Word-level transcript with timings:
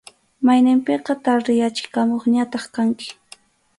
Mayninpiqa 0.47 1.15
tardeyachikamuqñataq 1.23 2.65
kani. 2.75 3.05